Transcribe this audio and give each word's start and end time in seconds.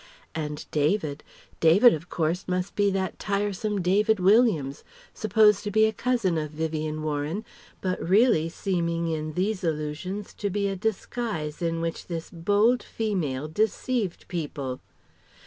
And 0.33 0.65
David, 0.71 1.23
David 1.59 1.93
of 1.93 2.09
course 2.09 2.47
must 2.47 2.75
be 2.75 2.89
that 2.89 3.19
tiresome 3.19 3.83
David 3.83 4.19
Williams, 4.19 4.83
supposed 5.13 5.63
to 5.63 5.69
be 5.69 5.85
a 5.85 5.93
cousin 5.93 6.39
of 6.39 6.49
Vivien 6.49 7.03
Warren, 7.03 7.45
but 7.81 8.01
really 8.01 8.49
seeming 8.49 9.09
in 9.09 9.33
these 9.33 9.63
allusions 9.63 10.33
to 10.33 10.49
be 10.49 10.67
a 10.67 10.75
disguise 10.75 11.61
in 11.61 11.81
which 11.81 12.07
this 12.07 12.31
bold 12.31 12.81
female 12.81 13.47
deceived 13.47 14.27
people. 14.27 14.79